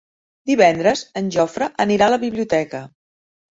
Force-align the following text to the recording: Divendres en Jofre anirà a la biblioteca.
Divendres 0.51 1.03
en 1.21 1.29
Jofre 1.37 1.69
anirà 1.87 2.09
a 2.11 2.17
la 2.17 2.21
biblioteca. 2.27 2.83